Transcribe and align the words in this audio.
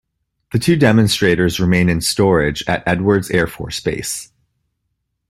The 0.51 0.57
two 0.57 0.77
demonstrators 0.77 1.59
remain 1.59 1.87
in 1.87 2.01
storage 2.01 2.63
at 2.67 2.81
Edwards 2.87 3.29
Air 3.29 3.45
Force 3.45 3.79
Base. 3.79 4.31